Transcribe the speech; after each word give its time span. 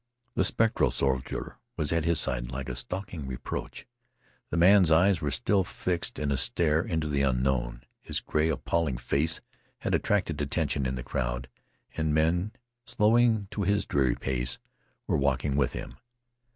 The 0.33 0.43
spectral 0.43 0.89
soldier 0.89 1.59
was 1.77 1.91
at 1.91 2.05
his 2.05 2.19
side 2.19 2.51
like 2.51 2.69
a 2.69 2.75
stalking 2.75 3.27
reproach. 3.27 3.85
The 4.49 4.57
man's 4.57 4.89
eyes 4.89 5.21
were 5.21 5.29
still 5.29 5.63
fixed 5.63 6.17
in 6.17 6.31
a 6.31 6.37
stare 6.37 6.81
into 6.81 7.07
the 7.07 7.21
unknown. 7.21 7.83
His 8.01 8.19
gray, 8.19 8.49
appalling 8.49 8.97
face 8.97 9.41
had 9.81 9.93
attracted 9.93 10.41
attention 10.41 10.87
in 10.87 10.95
the 10.95 11.03
crowd, 11.03 11.49
and 11.95 12.15
men, 12.15 12.51
slowing 12.83 13.47
to 13.51 13.61
his 13.61 13.85
dreary 13.85 14.15
pace, 14.15 14.57
were 15.05 15.17
walking 15.17 15.55
with 15.55 15.73
him. 15.73 15.97